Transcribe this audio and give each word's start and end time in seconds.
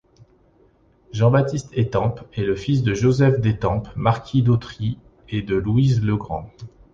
Jean-Baptiste 1.11 1.75
d'Étampes 1.75 2.21
est 2.33 2.41
le 2.41 2.55
fils 2.55 2.81
de 2.81 2.95
Joseph 2.95 3.39
d’Étampes, 3.39 3.89
marquis 3.95 4.41
d’Autry 4.41 4.97
et 5.29 5.43
de 5.43 5.53
Louise 5.55 6.01
Legrand. 6.03 6.49